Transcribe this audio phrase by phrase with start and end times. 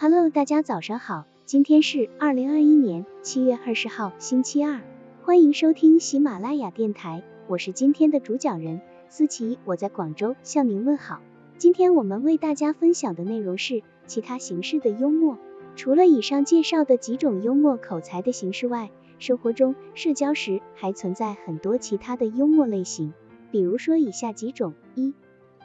[0.00, 4.80] Hello，大家早上好，今天是二零二一年七月二十号，星期二，
[5.24, 11.20] 欢迎收听喜马拉雅电台，我是今天的主讲人思琪，我在广州向您问好。
[11.56, 15.36] 今天我们为大家分享的内容是其他形式的幽默。
[15.74, 23.12] 除了以上介绍的几种幽默口才的形式外，生活中社交时还存在很多其他的幽默类型，
[23.50, 25.12] 比如说以下几种：一、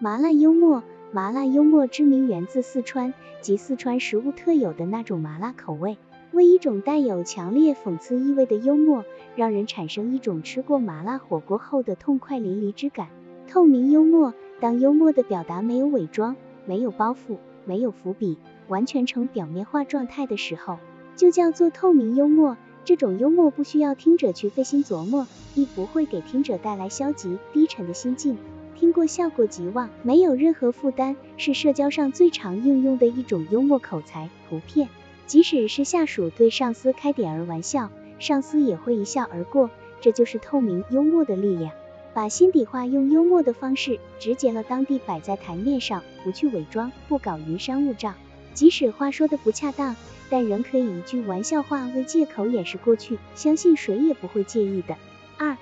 [0.00, 0.82] 麻辣幽默。
[1.14, 5.98] 麻辣幽默之名源自四川，及四川食物特有的那种麻辣口味，
[6.32, 9.04] 为一种带有强烈讽刺意味的幽默，
[9.36, 13.08] 让人产生一种吃过麻辣火锅后的痛快淋漓之感。
[13.46, 17.36] 透明幽默，当幽默的表达没有伪装、没有包袱、
[17.66, 18.38] 没有伏笔，
[18.68, 20.78] 完全呈表面化状态的时候，
[21.14, 22.56] 就叫做透明幽默。
[22.86, 28.38] 这种幽默不需要听者去费心琢磨，亦不会给听者带来消极低沉的心境。
[28.78, 34.28] 听过效果极旺，没有任何负担，是社交上最常应用的一种幽默口才。
[34.48, 34.88] 图片，
[35.26, 41.72] 即使是下属对上司开点儿玩笑，上司也会一笑而过，这就是透明幽默的力量。
[42.14, 48.12] 把心底话用幽默的方式直截了当地摆在台面上，不去伪装，不搞云山雾罩。
[48.52, 49.96] 即使话说的不恰当，
[50.28, 54.96] 但仍可以一句玩笑话为借口掩饰过去，相信谁也不会介意的。
[55.38, 55.56] 二，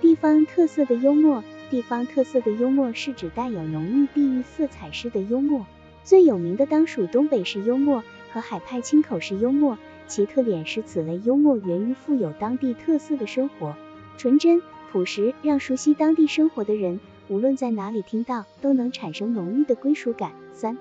[0.00, 1.44] 地方特色的幽默。
[1.70, 5.64] 地方特色的幽默是指带有浓郁地域色彩式的幽默，
[6.02, 9.78] 最有名的当属东北式幽默和海派清口式幽默。
[10.08, 13.76] 其特点是此类幽默源于富有当地特色的生活，
[14.18, 14.60] 纯真
[14.90, 16.98] 朴实，让熟悉当地生活的人
[17.28, 20.32] 无论在哪里听到都能产生浓郁的归属感。
[20.52, 20.76] 三、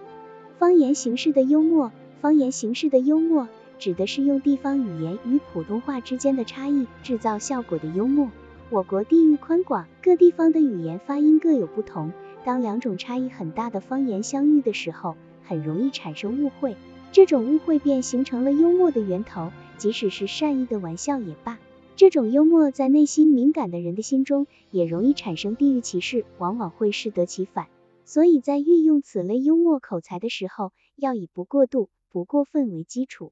[0.58, 8.32] 方言形式的幽默，方言形式的幽默指的是用地方语言与普通话之间的差异制造效果的幽默。
[8.72, 12.14] 我国地域宽广，各地方的语言发音各有不同。
[12.46, 16.76] 当两种差异很大的方言相遇的时候，很容易产生误会，
[17.12, 19.52] 这种误会便形成了幽默的源头。
[19.80, 21.58] 即使是善意的玩笑也罢，
[21.96, 27.70] 这种幽默在内心敏感的人的心中也容易产生地域歧视，往往会适得其反。
[28.06, 33.32] 所以在运用此类幽默口才的时候，要以不过度、不过分为基础。